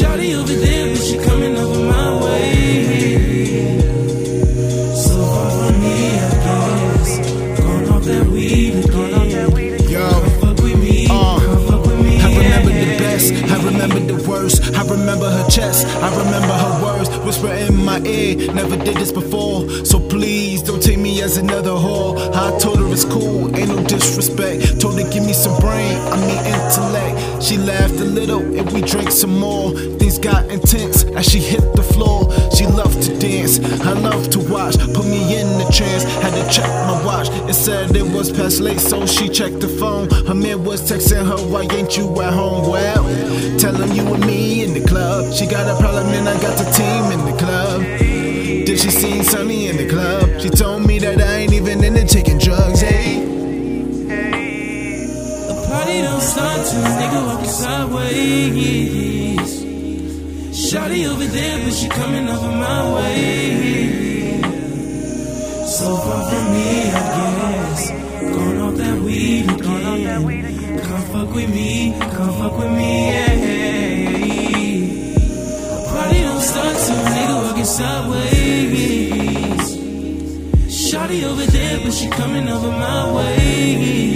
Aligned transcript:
Shawty 0.00 0.34
over 0.34 0.52
there, 0.54 0.94
but 0.94 1.02
she 1.02 1.18
coming 1.18 1.56
over 1.58 1.80
my 1.84 2.24
way. 2.24 3.78
So 4.94 5.14
far 5.32 5.50
from 5.50 5.80
me, 5.82 5.96
I 6.18 6.32
guess. 6.46 7.60
Gone 7.60 7.84
off 7.92 8.04
that 8.04 8.26
weed 8.28 8.84
again. 8.84 9.90
Yo, 9.90 10.08
fuck 10.40 10.56
with 10.62 10.78
me. 10.80 11.06
Uh. 11.10 11.36
I 12.22 12.28
remember 12.42 12.70
the 12.70 12.96
best. 12.98 13.32
I 13.34 13.62
remember 13.62 14.00
the 14.00 14.28
worst. 14.28 14.62
I 14.74 14.82
remember 14.88 15.28
her 15.28 15.48
chest. 15.50 15.86
I 15.86 16.08
remember 16.16 16.54
her 16.54 16.82
words. 16.82 17.08
Whisper 17.26 17.52
in 17.52 17.76
my 17.84 18.00
ear. 18.00 18.52
Never 18.54 18.76
did 18.76 18.96
this 18.96 19.12
before. 19.12 19.68
So 19.84 20.00
please 20.00 20.59
as 21.22 21.36
another 21.36 21.70
whore. 21.70 22.16
I 22.34 22.58
told 22.58 22.78
her 22.78 22.88
it's 22.92 23.04
cool, 23.04 23.54
ain't 23.56 23.68
no 23.68 23.82
disrespect. 23.84 24.80
Told 24.80 24.98
her 25.00 25.10
give 25.10 25.24
me 25.24 25.32
some 25.32 25.58
brain, 25.60 25.96
I 26.12 26.16
mean 26.26 26.40
intellect. 26.54 27.42
She 27.42 27.56
laughed 27.58 28.00
a 28.00 28.04
little 28.04 28.40
and 28.40 28.70
we 28.72 28.82
drank 28.82 29.10
some 29.10 29.38
more. 29.38 29.72
Things 29.98 30.18
got 30.18 30.48
intense 30.50 31.04
as 31.04 31.26
she 31.26 31.38
hit 31.38 31.74
the 31.74 31.82
floor. 31.82 32.30
She 32.54 32.66
loved 32.66 33.02
to 33.02 33.18
dance, 33.18 33.60
I 33.84 33.92
love 33.92 34.30
to 34.30 34.40
watch. 34.40 34.76
Put 34.78 35.06
me 35.06 35.38
in 35.38 35.46
the 35.58 35.70
trance, 35.72 36.04
had 36.22 36.34
to 36.34 36.44
check 36.50 36.68
my 36.68 37.04
watch. 37.04 37.28
It 37.48 37.54
said 37.54 37.94
it 37.96 38.06
was 38.14 38.30
past 38.30 38.60
late, 38.60 38.80
so 38.80 39.06
she 39.06 39.28
checked 39.28 39.60
the 39.60 39.68
phone. 39.68 40.08
Her 40.26 40.34
man 40.34 40.64
was 40.64 40.80
texting 40.90 41.26
her, 41.26 41.38
why 41.52 41.62
ain't 41.74 41.96
you 41.96 42.06
at 42.20 42.32
home? 42.32 42.68
Well, 42.68 43.04
tell 43.58 43.74
him 43.74 43.92
you 43.96 44.14
and 44.14 44.26
me 44.26 44.64
in 44.64 44.74
the 44.74 44.86
club. 44.86 45.32
She 45.32 45.46
got 45.46 45.68
a 45.68 45.80
problem 45.80 46.08
and 46.08 46.28
I 46.28 46.40
got 46.40 46.56
the 46.58 46.70
team 46.72 47.18
in 47.18 47.24
the 47.30 47.36
club. 47.38 48.09
Did 48.70 48.78
she 48.78 48.90
seen 48.90 49.24
Sunny 49.24 49.66
in 49.66 49.76
the 49.78 49.88
club? 49.88 50.40
She 50.40 50.48
told 50.48 50.86
me 50.86 51.00
that 51.00 51.20
I 51.20 51.38
ain't 51.38 51.52
even 51.52 51.82
into 51.82 52.04
taking 52.06 52.38
drugs. 52.38 52.80
Hey. 52.80 53.18
The 55.48 55.54
party 55.66 56.02
don't 56.02 56.20
start 56.20 56.64
till 56.68 56.80
nigga 56.80 57.26
walking 57.26 57.50
sideways. 57.50 59.50
Shotty 60.54 61.04
over 61.10 61.24
there, 61.24 61.64
but 61.64 61.74
she 61.74 61.88
coming 61.88 62.28
over 62.28 62.46
my 62.46 62.94
way. 62.94 64.40
So 65.66 65.96
far 65.96 66.30
from 66.30 66.52
me, 66.52 66.92
I 66.92 66.94
guess. 67.26 67.90
Going 68.20 68.60
off 68.60 68.76
that 68.76 69.00
weed 69.02 69.50
again. 69.50 70.78
Come 70.78 71.02
fuck 71.12 71.34
with 71.34 71.50
me, 71.50 71.92
come 71.98 72.32
fuck 72.38 72.56
with 72.56 72.70
me, 72.70 73.08
yeah. 73.08 73.34
Party 75.90 76.20
don't 76.22 76.40
start 76.40 76.76
till 76.86 77.02
nigga 77.16 77.34
walking 77.42 77.64
sideways. 77.64 78.29
Shotty 81.10 81.24
over 81.24 81.44
there, 81.46 81.80
but 81.82 81.92
she 81.92 82.08
coming 82.08 82.48
over 82.48 82.70
my 82.70 83.12
way. 83.12 84.09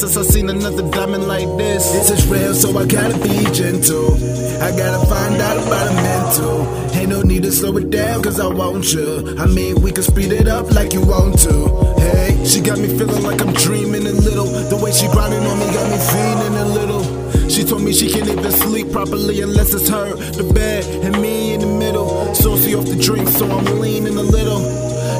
Since 0.00 0.16
I 0.16 0.22
seen 0.22 0.48
another 0.48 0.88
diamond 0.90 1.28
like 1.28 1.46
this. 1.58 1.92
This 1.92 2.10
is 2.10 2.26
real, 2.26 2.54
so 2.54 2.70
I 2.78 2.86
gotta 2.86 3.18
be 3.18 3.44
gentle. 3.52 4.14
I 4.62 4.72
gotta 4.72 5.04
find 5.06 5.36
out 5.36 5.58
about 5.58 5.86
a 5.88 5.94
mental. 5.94 6.96
Ain't 6.96 7.10
no 7.10 7.20
need 7.20 7.42
to 7.42 7.52
slow 7.52 7.76
it 7.76 7.90
down, 7.90 8.22
cause 8.22 8.40
I 8.40 8.46
want 8.46 8.94
you. 8.94 9.36
I 9.38 9.44
mean, 9.44 9.82
we 9.82 9.92
can 9.92 10.02
speed 10.02 10.32
it 10.32 10.48
up 10.48 10.72
like 10.72 10.94
you 10.94 11.02
want 11.02 11.38
to. 11.40 11.54
Hey, 12.00 12.42
she 12.46 12.62
got 12.62 12.78
me 12.78 12.88
feeling 12.88 13.22
like 13.22 13.42
I'm 13.42 13.52
dreaming 13.52 14.06
a 14.06 14.12
little. 14.12 14.46
The 14.46 14.80
way 14.82 14.90
she 14.90 15.06
grinding 15.08 15.44
on 15.44 15.58
me 15.58 15.66
got 15.66 15.86
me 15.92 15.98
feeling 16.14 16.54
a 16.56 16.66
little. 16.80 17.50
She 17.50 17.62
told 17.62 17.82
me 17.82 17.92
she 17.92 18.08
can't 18.10 18.26
even 18.26 18.52
sleep 18.52 18.90
properly 18.92 19.42
unless 19.42 19.74
it's 19.74 19.90
her, 19.90 20.14
the 20.14 20.50
bed, 20.54 20.82
and 21.04 21.20
me 21.20 21.52
in 21.52 21.60
the 21.60 21.66
middle. 21.66 22.34
Saucy 22.34 22.74
off 22.74 22.86
the 22.86 22.96
drink, 22.96 23.28
so 23.28 23.44
I'm 23.50 23.66
leaning 23.78 24.16
a 24.16 24.22
little. 24.22 24.60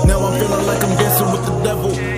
Now 0.07 0.25
I'm 0.25 0.41
feeling 0.41 0.67
like 0.67 0.83
I'm 0.83 0.97
dancing 0.97 1.31
with 1.33 1.45
the 1.45 1.63
devil. 1.65 2.10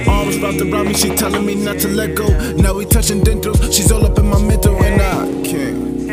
Arms 0.42 0.58
wrapped 0.58 0.72
around 0.72 0.88
me, 0.88 0.94
she 0.94 1.08
telling 1.14 1.46
me 1.46 1.54
not 1.54 1.78
to 1.78 1.88
let 1.88 2.14
go. 2.16 2.26
Now 2.54 2.74
we 2.74 2.84
touching 2.86 3.22
dentals, 3.22 3.60
she's 3.74 3.92
all 3.92 4.04
up 4.04 4.18
in 4.18 4.26
my 4.26 4.40
mental, 4.42 4.74
and 4.82 5.00
I 5.00 5.26
can't. 5.48 6.08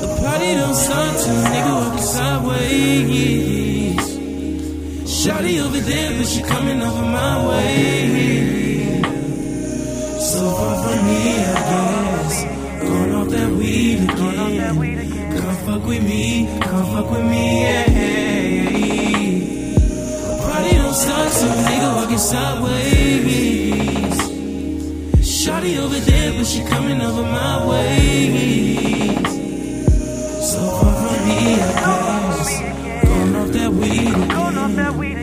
The 0.00 0.06
party 0.22 0.54
don't 0.54 0.74
start 0.74 1.18
till 1.20 1.34
nigga 1.34 1.72
walking 1.80 2.02
sideways. 2.02 3.38
Shotty 5.04 5.60
over 5.64 5.80
there, 5.80 6.16
but 6.16 6.26
she 6.26 6.42
coming 6.42 6.82
over 6.82 7.02
my 7.02 7.48
way. 7.48 9.02
So 10.20 10.50
far 10.56 10.76
from 10.82 11.06
me, 11.06 11.20
I 11.36 11.54
guess. 11.68 12.44
Going 12.82 13.14
off 13.14 13.28
that 13.28 13.50
weed 13.52 14.10
again. 14.10 14.76
Come 15.36 15.56
fuck 15.66 15.84
with 15.86 16.02
me, 16.02 16.46
come 16.62 16.86
fuck 16.92 17.10
with 17.10 17.24
me, 17.24 17.60
yeah. 17.60 17.84
Party 20.42 20.76
don't 20.76 20.94
start 20.94 21.32
till 21.32 21.54
nigga 21.66 21.95
walking 22.16 22.18
sideways. 22.18 24.16
Shotty 25.20 25.78
over 25.78 25.98
there, 26.00 26.32
but 26.32 26.46
she 26.46 26.62
coming 26.64 27.00
over 27.00 27.22
my 27.22 27.66
way. 27.68 29.14
So 30.42 30.60
far 30.80 30.94
from 30.94 31.28
I 31.28 31.92
guess. 32.06 33.04
Going 33.04 33.36
off 33.36 33.50
that 33.52 33.72
weed 33.72 35.12
again. 35.12 35.15